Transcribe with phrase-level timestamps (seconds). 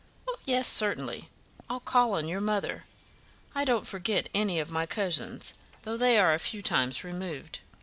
[0.27, 1.29] "Oh, yes, certainly,
[1.69, 2.85] I'll call on your mother.
[3.53, 7.59] I don't forget any of my cousins, though they are a few times removed.